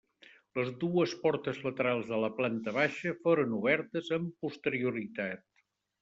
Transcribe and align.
Les 0.59 0.69
dues 0.83 1.11
portes 1.25 1.59
laterals 1.65 2.07
de 2.13 2.19
la 2.23 2.29
planta 2.39 2.73
baixa 2.77 3.13
foren 3.25 3.53
obertes 3.57 4.09
amb 4.17 4.33
posterioritat. 4.47 5.45